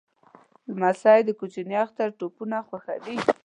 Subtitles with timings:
[0.75, 3.17] لمسی د کوچني اختر توپونه خوښوي.